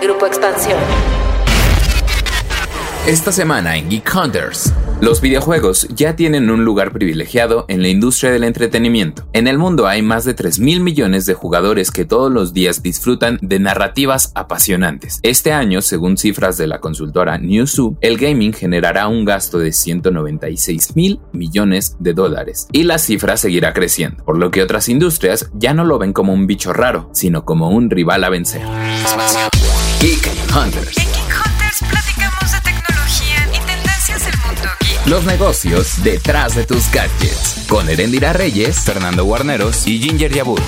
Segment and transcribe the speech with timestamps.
[0.00, 0.78] Grupo Expansión.
[3.06, 4.72] Esta semana en Geek Hunters.
[5.00, 9.28] Los videojuegos ya tienen un lugar privilegiado en la industria del entretenimiento.
[9.32, 12.82] En el mundo hay más de 3 mil millones de jugadores que todos los días
[12.82, 15.20] disfrutan de narrativas apasionantes.
[15.22, 20.96] Este año, según cifras de la consultora Newzoo, el gaming generará un gasto de 196
[20.96, 25.74] mil millones de dólares y la cifra seguirá creciendo, por lo que otras industrias ya
[25.74, 28.62] no lo ven como un bicho raro, sino como un rival a vencer.
[30.06, 30.98] Geek Hunters.
[30.98, 35.06] En Geek Hunters platicamos de tecnología y tendencias del mundo geek.
[35.06, 37.66] Los negocios detrás de tus gadgets.
[37.68, 40.62] Con Erendira Reyes, Fernando Guarneros y Ginger Yabur.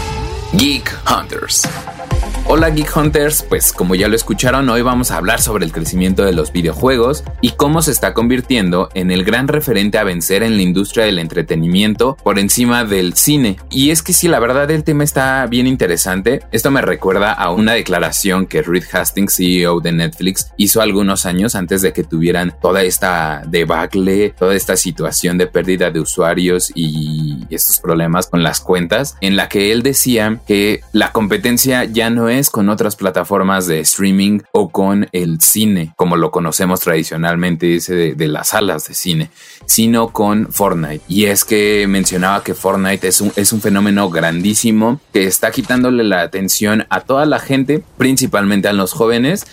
[0.54, 1.68] Geek Hunters.
[2.46, 6.24] Hola Geek Hunters, pues como ya lo escucharon, hoy vamos a hablar sobre el crecimiento
[6.24, 10.56] de los videojuegos y cómo se está convirtiendo en el gran referente a vencer en
[10.56, 13.58] la industria del entretenimiento por encima del cine.
[13.70, 16.40] Y es que si la verdad el tema está bien interesante.
[16.50, 21.54] Esto me recuerda a una declaración que Reed Hastings, CEO de Netflix, hizo algunos años
[21.54, 27.46] antes de que tuvieran toda esta debacle, toda esta situación de pérdida de usuarios y
[27.50, 32.27] estos problemas con las cuentas, en la que él decía que la competencia ya no
[32.28, 37.94] es con otras plataformas de streaming o con el cine, como lo conocemos tradicionalmente, ese
[37.94, 39.30] de, de las salas de cine,
[39.66, 41.04] sino con Fortnite.
[41.08, 46.04] Y es que mencionaba que Fortnite es un, es un fenómeno grandísimo que está quitándole
[46.04, 49.46] la atención a toda la gente, principalmente a los jóvenes,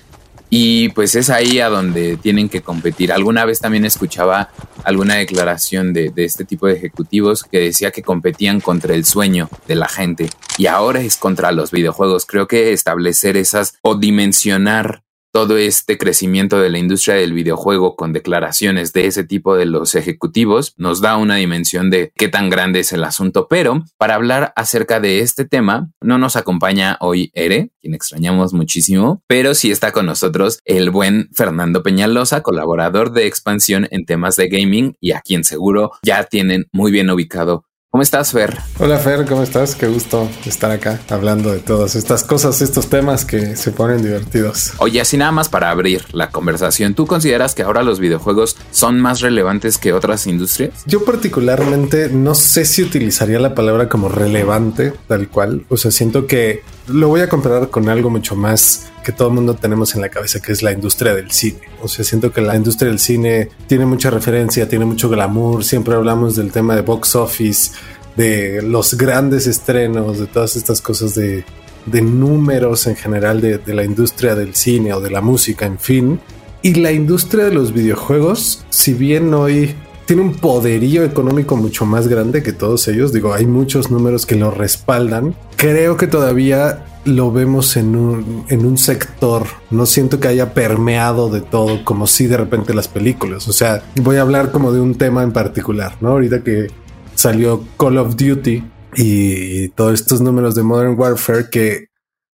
[0.58, 3.12] y pues es ahí a donde tienen que competir.
[3.12, 4.52] Alguna vez también escuchaba
[4.86, 9.50] alguna declaración de, de, este tipo de ejecutivos que decía que competían contra el sueño
[9.68, 12.26] de la gente y ahora es contra los videojuegos.
[12.26, 15.04] Creo que establecer esas o dimensionar
[15.36, 19.94] todo este crecimiento de la industria del videojuego con declaraciones de ese tipo de los
[19.94, 23.48] ejecutivos nos da una dimensión de qué tan grande es el asunto.
[23.50, 29.24] Pero para hablar acerca de este tema, no nos acompaña hoy Ere, quien extrañamos muchísimo,
[29.28, 34.48] pero sí está con nosotros el buen Fernando Peñalosa, colaborador de expansión en temas de
[34.48, 38.58] gaming y a quien seguro ya tienen muy bien ubicado ¿Cómo estás, Fer?
[38.78, 39.74] Hola, Fer, ¿cómo estás?
[39.74, 44.74] Qué gusto estar acá hablando de todas estas cosas, estos temas que se ponen divertidos.
[44.80, 49.00] Oye, así nada más para abrir la conversación, ¿tú consideras que ahora los videojuegos son
[49.00, 50.84] más relevantes que otras industrias?
[50.86, 55.66] Yo particularmente no sé si utilizaría la palabra como relevante, tal cual.
[55.70, 59.34] O sea, siento que lo voy a comparar con algo mucho más que todo el
[59.34, 61.60] mundo tenemos en la cabeza, que es la industria del cine.
[61.82, 65.96] O sea, siento que la industria del cine tiene mucha referencia, tiene mucho glamour, siempre
[65.96, 67.72] hablamos del tema de box office,
[68.16, 71.44] de los grandes estrenos, de todas estas cosas de,
[71.86, 75.80] de números en general de, de la industria del cine o de la música, en
[75.80, 76.20] fin.
[76.62, 79.76] Y la industria de los videojuegos, si bien hoy
[80.06, 83.12] tiene un poderío económico mucho más grande que todos ellos.
[83.12, 85.36] Digo, hay muchos números que lo respaldan.
[85.56, 89.46] Creo que todavía lo vemos en un, en un sector.
[89.72, 93.48] No siento que haya permeado de todo como si de repente las películas.
[93.48, 96.10] O sea, voy a hablar como de un tema en particular, ¿no?
[96.10, 96.68] Ahorita que
[97.16, 98.64] salió Call of Duty
[98.98, 101.88] y todos estos números de Modern Warfare que,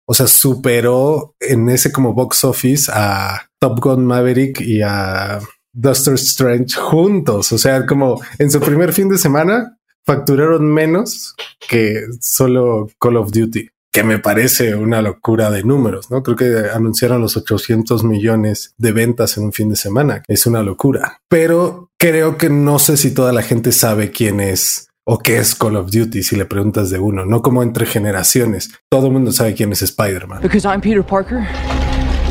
[0.06, 5.38] o sea, superó en ese como box office a Top Gun Maverick y a
[5.72, 7.52] Doctor Strange juntos.
[7.52, 11.34] O sea, como en su primer fin de semana facturaron menos
[11.68, 16.22] que solo Call of Duty, que me parece una locura de números, ¿no?
[16.22, 20.22] Creo que anunciaron los 800 millones de ventas en un fin de semana.
[20.28, 21.20] Es una locura.
[21.28, 25.54] Pero creo que no sé si toda la gente sabe quién es o qué es
[25.54, 28.70] Call of Duty si le preguntas de uno, no como entre generaciones.
[28.88, 30.40] Todo el mundo sabe quién es Spider-Man.
[30.42, 31.46] Because I'm Peter Parker,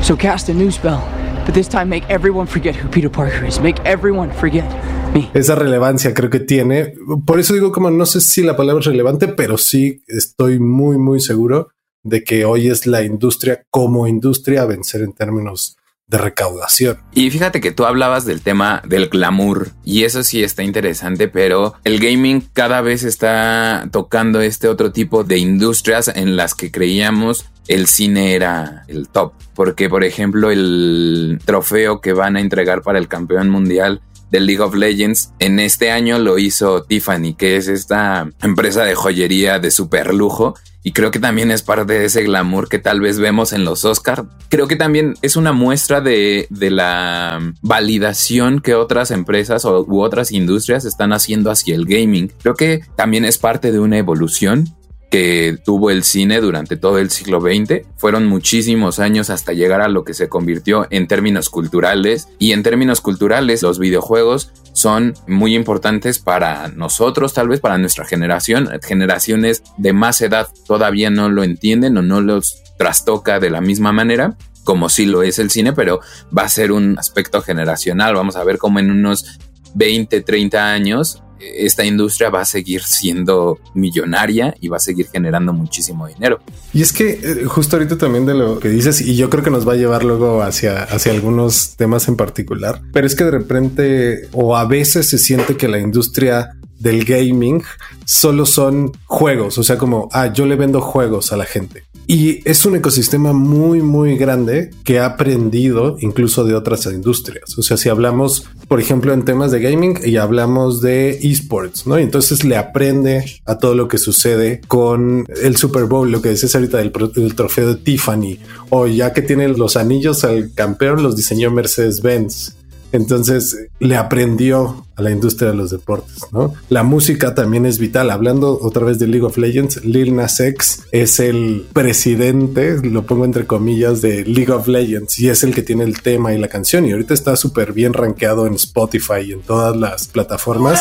[0.01, 1.20] so cast a new spell.
[1.45, 3.59] But this time make everyone forget who Peter Parker is.
[3.59, 4.65] Make everyone forget
[5.13, 5.29] me.
[5.33, 6.93] Esa relevancia creo que tiene.
[7.25, 10.97] Por eso digo como no sé si la palabra es relevante, pero sí estoy muy,
[10.97, 11.69] muy seguro
[12.03, 15.77] de que hoy es la industria como industria a vencer en términos
[16.11, 16.99] de recaudación.
[17.13, 21.73] Y fíjate que tú hablabas del tema del glamour y eso sí está interesante, pero
[21.85, 27.45] el gaming cada vez está tocando este otro tipo de industrias en las que creíamos
[27.67, 29.33] el cine era el top.
[29.55, 34.61] Porque, por ejemplo, el trofeo que van a entregar para el campeón mundial del League
[34.61, 35.33] of Legends.
[35.39, 40.55] En este año lo hizo Tiffany, que es esta empresa de joyería de super lujo.
[40.83, 43.85] Y creo que también es parte de ese glamour que tal vez vemos en los
[43.85, 44.23] Oscars.
[44.49, 50.31] Creo que también es una muestra de, de la validación que otras empresas u otras
[50.31, 52.31] industrias están haciendo hacia el gaming.
[52.41, 54.75] Creo que también es parte de una evolución
[55.11, 57.85] que tuvo el cine durante todo el siglo XX.
[57.97, 62.29] Fueron muchísimos años hasta llegar a lo que se convirtió en términos culturales.
[62.39, 68.05] Y en términos culturales, los videojuegos son muy importantes para nosotros, tal vez para nuestra
[68.05, 68.69] generación.
[68.81, 73.91] Generaciones de más edad todavía no lo entienden o no los trastoca de la misma
[73.91, 74.35] manera.
[74.63, 76.01] como sí lo es el cine, pero
[76.37, 78.13] va a ser un aspecto generacional.
[78.13, 79.39] Vamos a ver cómo en unos
[79.73, 85.53] 20, 30 años esta industria va a seguir siendo millonaria y va a seguir generando
[85.53, 86.39] muchísimo dinero.
[86.73, 89.49] Y es que eh, justo ahorita también de lo que dices, y yo creo que
[89.49, 93.31] nos va a llevar luego hacia, hacia algunos temas en particular, pero es que de
[93.31, 97.63] repente o a veces se siente que la industria del gaming
[98.05, 101.83] solo son juegos, o sea, como, ah, yo le vendo juegos a la gente.
[102.07, 107.57] Y es un ecosistema muy, muy grande que ha aprendido incluso de otras industrias.
[107.57, 111.97] O sea, si hablamos, por ejemplo, en temas de gaming y hablamos de esports, ¿no?
[111.97, 116.55] entonces le aprende a todo lo que sucede con el Super Bowl, lo que decías
[116.55, 118.39] ahorita del, del trofeo de Tiffany,
[118.69, 122.55] o ya que tiene los anillos al campeón, los diseñó Mercedes-Benz.
[122.91, 126.53] Entonces le aprendió a la industria de los deportes, ¿no?
[126.69, 128.11] La música también es vital.
[128.11, 133.25] Hablando otra vez de League of Legends, Lil Nas X es el presidente, lo pongo
[133.25, 136.47] entre comillas, de League of Legends y es el que tiene el tema y la
[136.47, 136.85] canción.
[136.85, 140.79] Y ahorita está súper bien rankeado en Spotify y en todas las plataformas.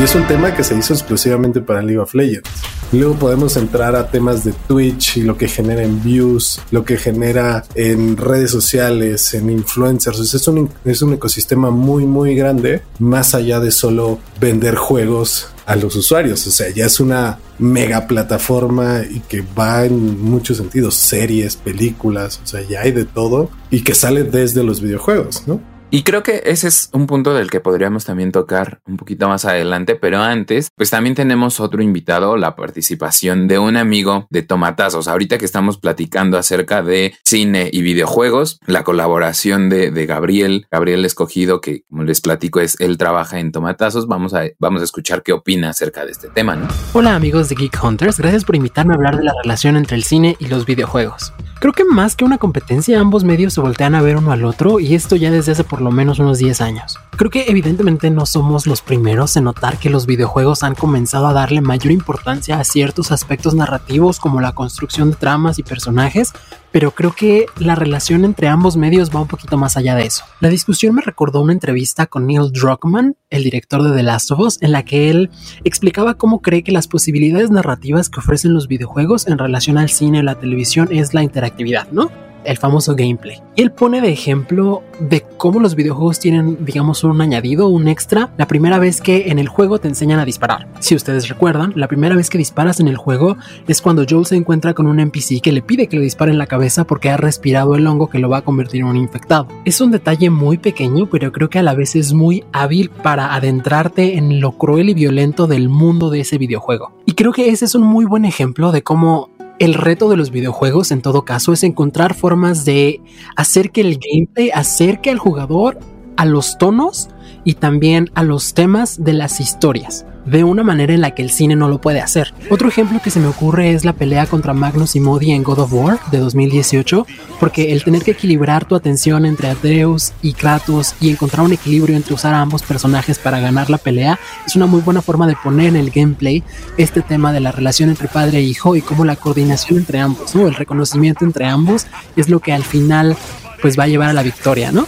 [0.00, 2.48] Y es un tema que se hizo exclusivamente para League of Legends.
[2.90, 6.96] Luego podemos entrar a temas de Twitch y lo que genera en views, lo que
[6.96, 10.18] genera en redes sociales, en influencers.
[10.32, 15.76] es, un, es un ecosistema muy, muy grande, más allá de solo vender juegos a
[15.76, 16.46] los usuarios.
[16.46, 22.40] O sea, ya es una mega plataforma y que va en muchos sentidos, series, películas,
[22.42, 25.60] o sea, ya hay de todo y que sale desde los videojuegos, ¿no?
[25.92, 29.44] Y creo que ese es un punto del que podríamos también tocar un poquito más
[29.44, 35.08] adelante, pero antes, pues también tenemos otro invitado, la participación de un amigo de Tomatazos.
[35.08, 41.04] Ahorita que estamos platicando acerca de cine y videojuegos, la colaboración de, de Gabriel, Gabriel
[41.04, 45.24] Escogido, que como les platico es, él trabaja en Tomatazos, vamos a, vamos a escuchar
[45.24, 46.56] qué opina acerca de este tema.
[46.92, 50.04] Hola amigos de Geek Hunters, gracias por invitarme a hablar de la relación entre el
[50.04, 51.32] cine y los videojuegos.
[51.60, 54.80] Creo que más que una competencia, ambos medios se voltean a ver uno al otro
[54.80, 56.98] y esto ya desde hace por lo menos unos 10 años.
[57.18, 61.34] Creo que evidentemente no somos los primeros en notar que los videojuegos han comenzado a
[61.34, 66.32] darle mayor importancia a ciertos aspectos narrativos como la construcción de tramas y personajes,
[66.72, 70.24] pero creo que la relación entre ambos medios va un poquito más allá de eso.
[70.40, 74.40] La discusión me recordó una entrevista con Neil Druckmann, el director de The Last of
[74.40, 75.30] Us, en la que él
[75.64, 80.18] explicaba cómo cree que las posibilidades narrativas que ofrecen los videojuegos en relación al cine
[80.18, 82.10] y la televisión es la interactividad, ¿no?
[82.44, 83.42] El famoso gameplay.
[83.56, 88.30] Y él pone de ejemplo de cómo los videojuegos tienen, digamos, un añadido, un extra,
[88.36, 90.68] la primera vez que en el juego te enseñan a disparar.
[90.80, 94.36] Si ustedes recuerdan, la primera vez que disparas en el juego es cuando Joel se
[94.36, 97.16] encuentra con un NPC que le pide que le dispare en la cabeza porque ha
[97.16, 99.48] respirado el hongo que lo va a convertir en un infectado.
[99.64, 103.34] Es un detalle muy pequeño, pero creo que a la vez es muy hábil para
[103.34, 106.92] adentrarte en lo cruel y violento del mundo de ese videojuego.
[107.06, 109.30] Y creo que ese es un muy buen ejemplo de cómo
[109.60, 113.00] el reto de los videojuegos en todo caso es encontrar formas de
[113.36, 115.78] hacer que el gameplay acerque al jugador
[116.20, 117.08] a los tonos
[117.44, 121.30] y también a los temas de las historias de una manera en la que el
[121.30, 122.34] cine no lo puede hacer.
[122.50, 125.60] Otro ejemplo que se me ocurre es la pelea contra Magnus y Modi en God
[125.60, 127.06] of War de 2018,
[127.40, 131.96] porque el tener que equilibrar tu atención entre Atreus y Kratos y encontrar un equilibrio
[131.96, 135.36] entre usar a ambos personajes para ganar la pelea es una muy buena forma de
[135.42, 136.44] poner en el gameplay
[136.76, 140.34] este tema de la relación entre padre e hijo y cómo la coordinación entre ambos,
[140.34, 140.46] ¿no?
[140.46, 143.16] el reconocimiento entre ambos es lo que al final
[143.62, 144.86] pues va a llevar a la victoria, ¿no?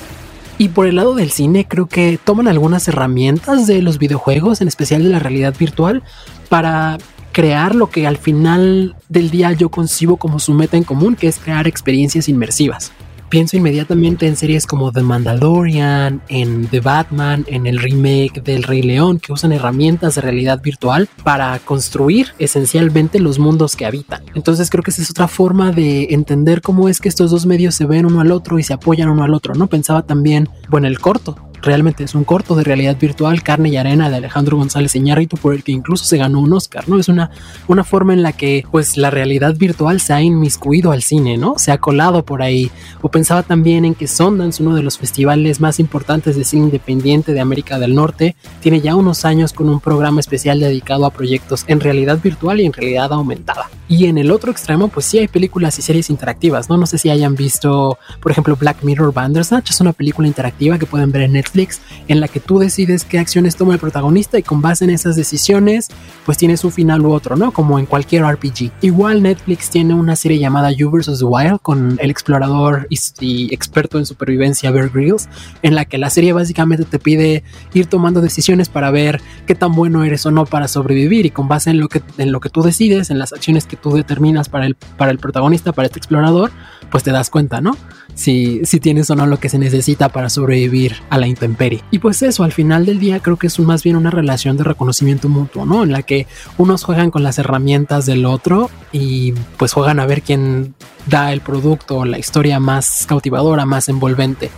[0.58, 4.68] Y por el lado del cine, creo que toman algunas herramientas de los videojuegos, en
[4.68, 6.02] especial de la realidad virtual,
[6.48, 6.98] para
[7.32, 11.28] crear lo que al final del día yo concibo como su meta en común, que
[11.28, 12.92] es crear experiencias inmersivas
[13.32, 18.82] pienso inmediatamente en series como The Mandalorian, en The Batman, en el remake del Rey
[18.82, 24.22] León, que usan herramientas de realidad virtual para construir esencialmente los mundos que habitan.
[24.34, 27.74] Entonces creo que esa es otra forma de entender cómo es que estos dos medios
[27.74, 29.66] se ven uno al otro y se apoyan uno al otro, ¿no?
[29.66, 34.10] Pensaba también, bueno, el corto realmente es un corto de realidad virtual, Carne y Arena
[34.10, 36.98] de Alejandro González Iñárritu, por el que incluso se ganó un Oscar, ¿no?
[36.98, 37.30] Es una,
[37.68, 41.54] una forma en la que pues la realidad virtual se ha inmiscuido al cine, ¿no?
[41.58, 42.70] Se ha colado por ahí.
[43.00, 47.32] O pensaba también en que Sundance, uno de los festivales más importantes de cine independiente
[47.32, 51.64] de América del Norte, tiene ya unos años con un programa especial dedicado a proyectos
[51.68, 53.70] en realidad virtual y en realidad aumentada.
[53.88, 56.76] Y en el otro extremo, pues sí hay películas y series interactivas, ¿no?
[56.76, 60.86] No sé si hayan visto, por ejemplo, Black Mirror Bandersnatch, es una película interactiva que
[60.86, 64.38] pueden ver en Netflix Netflix en la que tú decides qué acciones toma el protagonista
[64.38, 65.88] y con base en esas decisiones
[66.24, 67.52] pues tienes un final u otro, ¿no?
[67.52, 68.70] Como en cualquier RPG.
[68.80, 71.22] Igual Netflix tiene una serie llamada You vs.
[71.22, 75.28] Wild con el explorador y, experto en supervivencia Bear Grylls
[75.62, 77.44] en la que la serie básicamente te pide
[77.74, 81.48] ir tomando decisiones para ver qué tan bueno eres o no para sobrevivir y con
[81.48, 84.48] base en lo que, en lo que tú decides, en las acciones que tú determinas
[84.48, 86.50] para el, para el protagonista, para este explorador,
[86.90, 87.76] pues te das cuenta, ¿no?
[88.14, 91.82] Si, si tienes o no lo que se necesita para sobrevivir a la intemperie.
[91.90, 94.64] Y pues eso, al final del día creo que es más bien una relación de
[94.64, 95.82] reconocimiento mutuo, ¿no?
[95.82, 100.22] En la que unos juegan con las herramientas del otro y pues juegan a ver
[100.22, 100.74] quién
[101.06, 104.50] da el producto, la historia más cautivadora, más envolvente.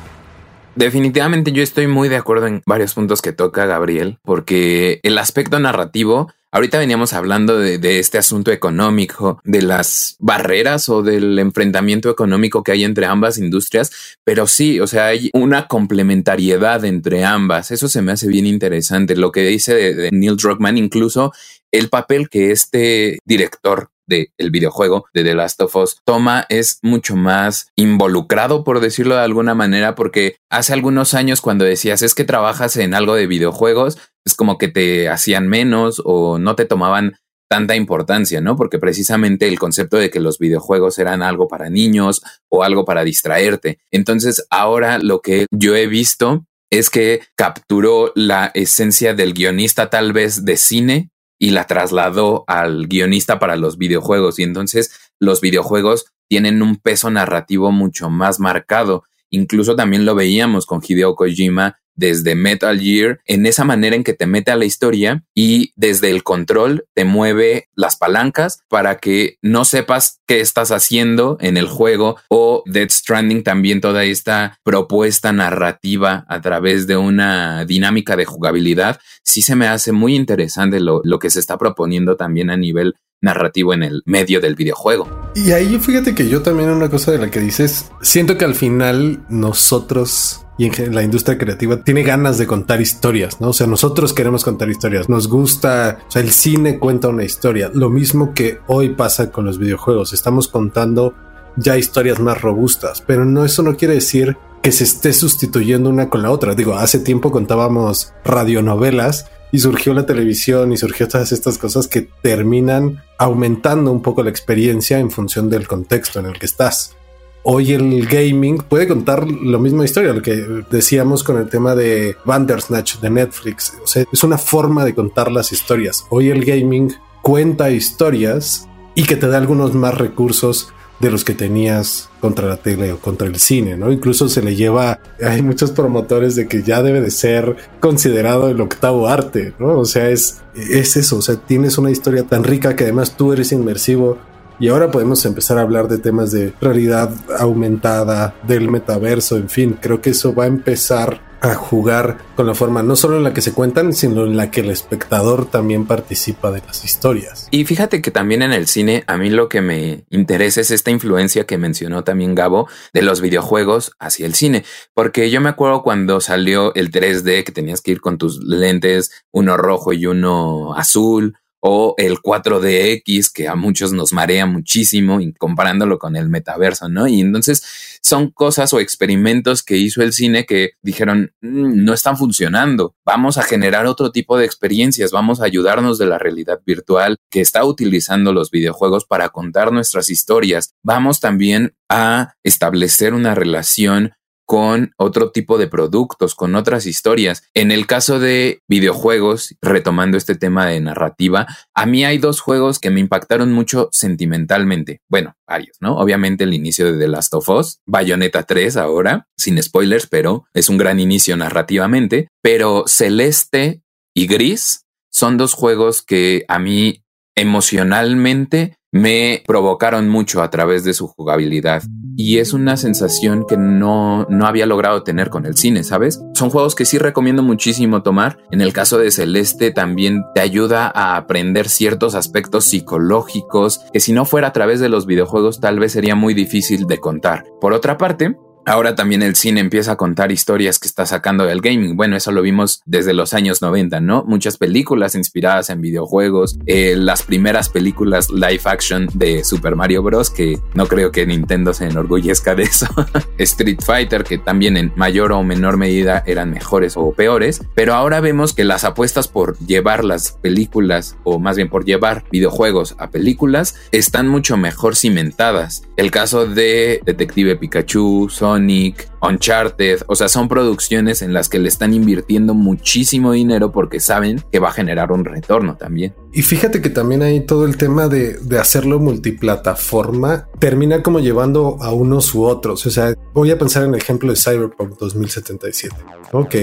[0.76, 5.60] Definitivamente yo estoy muy de acuerdo en varios puntos que toca Gabriel, porque el aspecto
[5.60, 12.62] narrativo Ahorita veníamos hablando de, este asunto económico, de las barreras o del enfrentamiento económico
[12.62, 17.73] que hay entre ambas industrias, pero sí, o sea, hay una complementariedad entre ambas.
[17.73, 19.16] Eso se me hace bien interesante.
[19.16, 21.32] Lo que dice de Neil Druckmann, incluso
[21.73, 27.16] el papel que este director del videojuego de The Last of Us toma es mucho
[27.16, 32.25] más involucrado, por decirlo de alguna manera, porque hace algunos años cuando decías es que
[32.25, 37.16] trabajas en algo de videojuegos, es como que te hacían menos o no te tomaban
[37.49, 38.56] tanta importancia, ¿no?
[38.56, 43.04] Porque precisamente el concepto de que los videojuegos eran algo para niños o algo para
[43.04, 43.78] distraerte.
[43.90, 50.12] Entonces ahora lo que yo he visto es que capturó la esencia del guionista tal
[50.12, 51.11] vez de cine
[51.44, 54.38] y la trasladó al guionista para los videojuegos.
[54.38, 59.04] Y entonces los videojuegos tienen un peso narrativo mucho más marcado.
[59.28, 64.14] Incluso también lo veíamos con Hideo Kojima desde Metal Gear, en esa manera en que
[64.14, 69.38] te mete a la historia y desde el control te mueve las palancas para que
[69.42, 75.32] no sepas qué estás haciendo en el juego o Dead Stranding también toda esta propuesta
[75.32, 81.00] narrativa a través de una dinámica de jugabilidad, sí se me hace muy interesante lo,
[81.04, 85.09] lo que se está proponiendo también a nivel narrativo en el medio del videojuego.
[85.35, 88.54] Y ahí fíjate que yo también una cosa de la que dices, siento que al
[88.54, 93.49] final nosotros y en la industria creativa tiene ganas de contar historias, ¿no?
[93.49, 97.71] O sea, nosotros queremos contar historias, nos gusta, o sea, el cine cuenta una historia,
[97.75, 101.14] lo mismo que hoy pasa con los videojuegos, estamos contando
[101.56, 106.09] ya historias más robustas, pero no eso no quiere decir que se esté sustituyendo una
[106.09, 106.54] con la otra.
[106.54, 112.08] Digo, hace tiempo contábamos radionovelas y surgió la televisión y surgió todas estas cosas que
[112.23, 116.96] terminan aumentando un poco la experiencia en función del contexto en el que estás
[117.44, 122.16] hoy el gaming puede contar la misma historia, lo que decíamos con el tema de
[122.25, 123.75] Bandersnatch de Netflix.
[123.82, 126.04] O sea, es una forma de contar las historias.
[126.08, 126.92] Hoy el gaming
[127.23, 130.73] cuenta historias y que te da algunos más recursos
[131.04, 133.92] de los que tenías contra la tele o contra el cine, ¿no?
[133.92, 138.61] Incluso se le lleva, hay muchos promotores de que ya debe de ser considerado el
[138.61, 139.78] octavo arte, ¿no?
[139.78, 143.32] O sea, es, es eso, o sea, tienes una historia tan rica que además tú
[143.32, 144.18] eres inmersivo
[144.58, 149.76] y ahora podemos empezar a hablar de temas de realidad aumentada, del metaverso, en fin,
[149.80, 153.34] creo que eso va a empezar a jugar con la forma no solo en la
[153.34, 157.48] que se cuentan, sino en la que el espectador también participa de las historias.
[157.50, 160.90] Y fíjate que también en el cine a mí lo que me interesa es esta
[160.90, 165.82] influencia que mencionó también Gabo de los videojuegos hacia el cine, porque yo me acuerdo
[165.82, 170.74] cuando salió el 3D que tenías que ir con tus lentes, uno rojo y uno
[170.74, 171.36] azul,
[171.66, 177.08] o el 4DX que a muchos nos marea muchísimo y comparándolo con el metaverso, ¿no?
[177.08, 182.18] Y entonces son cosas o experimentos que hizo el cine que dijeron, mm, no están
[182.18, 187.16] funcionando, vamos a generar otro tipo de experiencias, vamos a ayudarnos de la realidad virtual
[187.30, 194.12] que está utilizando los videojuegos para contar nuestras historias, vamos también a establecer una relación
[194.46, 197.42] con otro tipo de productos, con otras historias.
[197.54, 202.78] En el caso de videojuegos, retomando este tema de narrativa, a mí hay dos juegos
[202.78, 205.00] que me impactaron mucho sentimentalmente.
[205.08, 205.96] Bueno, varios, ¿no?
[205.96, 210.68] Obviamente el inicio de The Last of Us, Bayonetta 3 ahora, sin spoilers, pero es
[210.68, 212.28] un gran inicio narrativamente.
[212.42, 213.82] Pero Celeste
[214.14, 217.04] y Gris son dos juegos que a mí
[217.36, 221.82] emocionalmente me provocaron mucho a través de su jugabilidad
[222.16, 226.21] y es una sensación que no, no había logrado tener con el cine, ¿sabes?
[226.35, 228.38] Son juegos que sí recomiendo muchísimo tomar.
[228.50, 234.12] En el caso de Celeste también te ayuda a aprender ciertos aspectos psicológicos que si
[234.12, 237.44] no fuera a través de los videojuegos tal vez sería muy difícil de contar.
[237.61, 241.61] Por otra parte, Ahora también el cine empieza a contar historias que está sacando del
[241.61, 241.97] gaming.
[241.97, 244.25] Bueno, eso lo vimos desde los años 90, ¿no?
[244.26, 250.30] Muchas películas inspiradas en videojuegos, eh, las primeras películas live action de Super Mario Bros.
[250.30, 252.87] que no creo que Nintendo se enorgullezca de eso.
[253.38, 258.21] Street Fighter, que también en mayor o menor medida eran mejores o peores, pero ahora
[258.21, 263.11] vemos que las apuestas por llevar las películas, o más bien por llevar videojuegos a
[263.11, 265.83] películas, están mucho mejor cimentadas.
[265.97, 271.68] El caso de Detective Pikachu, Sonic, Uncharted, o sea, son producciones en las que le
[271.68, 276.14] están invirtiendo muchísimo dinero porque saben que va a generar un retorno también.
[276.32, 281.92] Y fíjate que también hay todo el tema de, hacerlo multiplataforma, termina como llevando a
[281.92, 282.87] unos u otros.
[282.87, 285.96] O sea, voy a pensar en el ejemplo de Cyberpunk 2077,
[286.32, 286.54] ¿ok?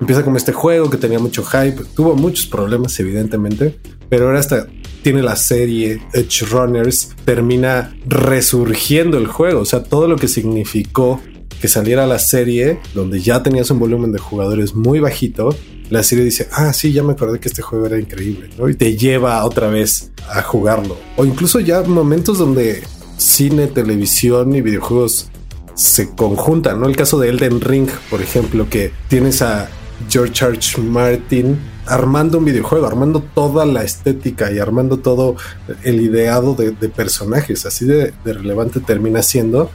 [0.00, 3.78] Empieza como este juego que tenía mucho hype, tuvo muchos problemas evidentemente,
[4.08, 4.66] pero ahora hasta
[5.02, 11.20] tiene la serie Edge Runners, termina resurgiendo el juego, o sea, todo lo que significó
[11.60, 15.54] que saliera la serie donde ya tenías un volumen de jugadores muy bajito,
[15.90, 18.68] la serie dice, ah, sí, ya me acordé que este juego era increíble, ¿no?
[18.68, 20.96] Y te lleva otra vez a jugarlo.
[21.16, 22.82] O incluso ya momentos donde
[23.16, 25.30] cine, televisión y videojuegos
[25.74, 26.86] se conjuntan, ¿no?
[26.86, 29.68] El caso de Elden Ring, por ejemplo, que tienes a
[30.08, 30.58] George R.
[30.82, 35.36] Martin armando un videojuego, armando toda la estética y armando todo
[35.84, 39.70] el ideado de, personajes, así de, relevante termina siendo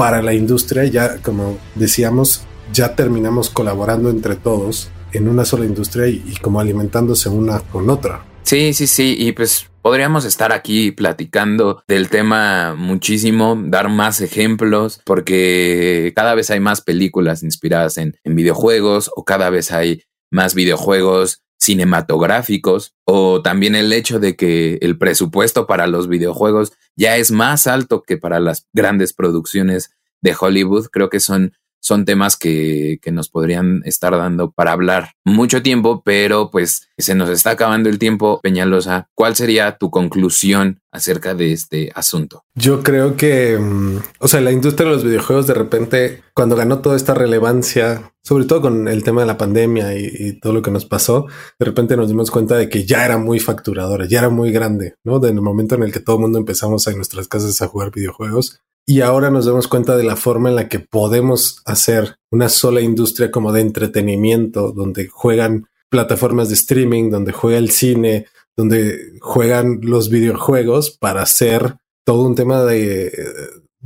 [0.00, 2.40] para la industria, ya como decíamos,
[2.72, 8.24] ya terminamos colaborando entre todos en una sola industria y como alimentándose una con otra.
[8.42, 15.00] Sí, sí, sí, y pues Podríamos estar aquí platicando del tema muchísimo, dar más ejemplos,
[15.06, 21.42] porque cada vez hay más películas inspiradas en, videojuegos o cada vez hay más videojuegos
[21.60, 27.66] cinematográficos o también el hecho de que el presupuesto para los videojuegos ya es más
[27.66, 29.90] alto que para las grandes producciones
[30.22, 30.86] de Hollywood.
[30.90, 36.02] Creo que son son temas que, que, nos podrían estar dando para hablar mucho tiempo,
[36.04, 39.08] pero pues se nos está acabando el tiempo, Peñalosa.
[39.14, 42.44] ¿Cuál sería tu conclusión acerca de este asunto?
[42.54, 46.80] Yo creo que, mm, o sea, la industria de los videojuegos de repente, cuando ganó
[46.80, 50.70] toda esta relevancia, sobre todo con el tema de la pandemia y, todo lo que
[50.70, 51.26] nos pasó,
[51.58, 54.94] de repente nos dimos cuenta de que ya era muy facturadora, ya era muy grande,
[55.04, 55.16] ¿no?
[55.24, 57.90] En el momento en el que todo el mundo empezamos en nuestras casas a jugar
[57.90, 62.48] videojuegos y ahora nos damos cuenta de la forma en la que podemos hacer una
[62.48, 69.12] sola industria como de entretenimiento, donde juegan plataformas de streaming, donde juega el cine, donde
[69.20, 73.12] juegan los videojuegos para hacer todo un tema de,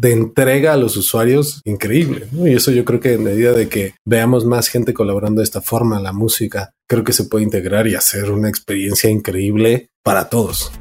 [0.02, 2.26] entrega a los usuarios increíble.
[2.32, 5.60] Y eso yo creo que en medida de que veamos más gente colaborando de esta
[5.60, 10.72] forma, la música, creo que se puede integrar y hacer una experiencia increíble para todos.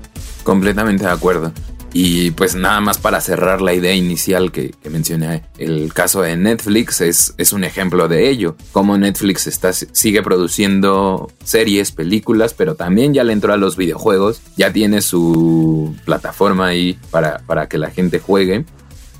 [0.43, 1.53] Completamente de acuerdo.
[1.93, 7.01] Y pues nada más para cerrar la idea inicial que, mencioné, el caso de Netflix
[7.01, 8.55] es, un ejemplo de ello.
[8.71, 14.41] Como Netflix está, sigue produciendo series, películas, pero también ya le entró a los videojuegos,
[14.57, 18.65] ya tiene su plataforma ahí para, para que la gente juegue.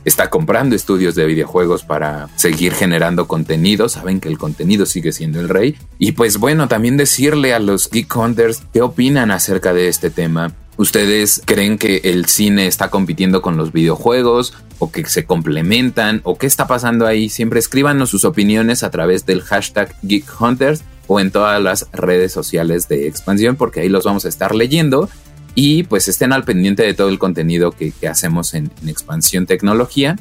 [0.04, 3.88] Está comprando estudios de videojuegos para seguir generando contenido.
[3.88, 5.78] Saben que el contenido sigue siendo el rey.
[5.98, 10.54] Y pues bueno, también decirle a los Geek Hunters qué opinan acerca de este tema
[10.76, 16.38] ¿Ustedes creen que el cine está compitiendo con los videojuegos o que se complementan o
[16.38, 17.30] qué está pasando ahí?
[17.30, 22.32] Siempre escríbanos sus opiniones a través del hashtag Geek Hunters o en todas las redes
[22.32, 25.10] sociales de expansión porque ahí los vamos a estar leyendo
[25.54, 30.18] y pues estén al pendiente de todo el contenido que, hacemos en, expansión tecnología.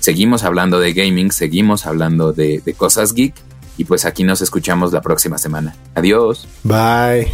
[0.00, 3.34] Seguimos hablando de gaming, seguimos hablando de, de cosas geek
[3.78, 5.74] y pues aquí nos escuchamos la próxima semana.
[5.94, 6.46] Adiós.
[6.64, 7.32] Bye.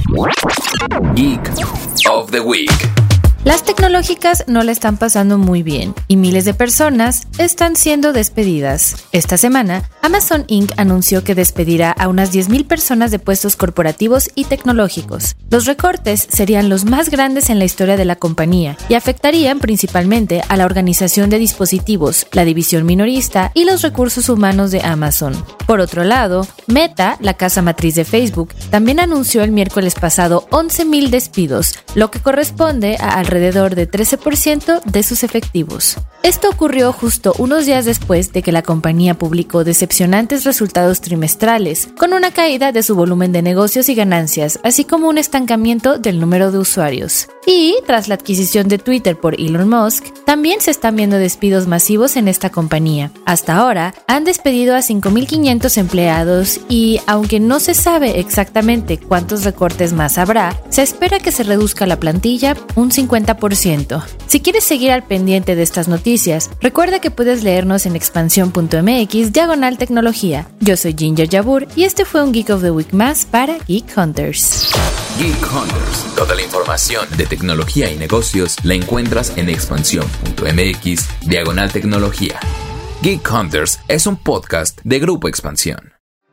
[1.15, 1.51] Geek
[2.07, 3.02] of the Week.
[3.45, 8.95] Las tecnológicas no le están pasando muy bien y miles de personas están siendo despedidas.
[9.11, 10.71] Esta semana, Amazon Inc.
[10.77, 15.35] anunció que despedirá a unas 10.000 personas de puestos corporativos y tecnológicos.
[15.51, 20.41] Los recortes serían los más grandes en la historia de la compañía y afectarían principalmente
[20.49, 25.35] a la organización de dispositivos, la división minorista y los recursos humanos de Amazon.
[25.67, 31.11] Por otro lado, Meta, la casa matriz de Facebook, también anunció el miércoles pasado 11.000
[31.11, 35.97] despidos, lo que corresponde a alrededor de 13% de sus efectivos.
[36.23, 42.13] Esto ocurrió justo unos días después de que la compañía publicó decepcionantes resultados trimestrales, con
[42.13, 46.53] una caída de su volumen de negocios y ganancias, así como un estancamiento del número
[46.53, 47.27] de usuarios.
[47.45, 52.17] Y, tras la adquisición de Twitter por Elon Musk, también se están viendo despidos masivos
[52.17, 53.11] en esta compañía.
[53.27, 59.93] Hasta ahora, han despedido a 5.500 empleados y, aunque no se sabe exactamente cuántos recortes
[59.93, 64.05] más habrá, se espera que se reduzca la plantilla un 50%.
[64.29, 66.12] Si quieres seguir al pendiente de estas noticias,
[66.61, 70.47] Recuerda que puedes leernos en expansión.mx diagonal tecnología.
[70.61, 73.97] Yo soy Ginger Yabur y este fue un Geek of the Week más para Geek
[73.97, 74.71] Hunters.
[75.19, 76.15] Geek Hunters.
[76.17, 82.39] Toda la información de tecnología y negocios la encuentras en expansión.mx diagonal tecnología.
[83.03, 86.02] Geek Hunters es un podcast de Grupo Expansión.